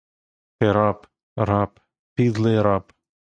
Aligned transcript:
Ти 0.59 0.71
раб, 0.71 1.05
раб, 1.37 1.79
підлий 2.15 2.61
раб! 2.61 2.93